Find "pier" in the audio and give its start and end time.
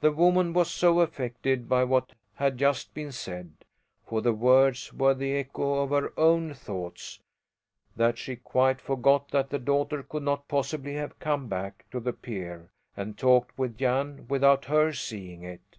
12.12-12.72